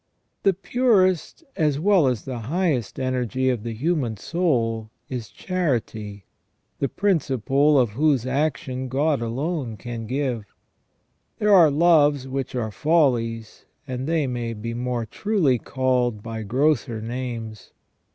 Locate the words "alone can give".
9.21-10.45